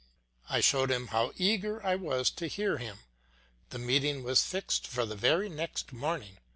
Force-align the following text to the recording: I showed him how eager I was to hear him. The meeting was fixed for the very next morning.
I 0.49 0.61
showed 0.61 0.89
him 0.89 1.09
how 1.09 1.31
eager 1.37 1.85
I 1.85 1.93
was 1.93 2.31
to 2.31 2.47
hear 2.47 2.79
him. 2.79 3.01
The 3.69 3.77
meeting 3.77 4.23
was 4.23 4.43
fixed 4.43 4.87
for 4.87 5.05
the 5.05 5.15
very 5.15 5.47
next 5.47 5.93
morning. 5.93 6.39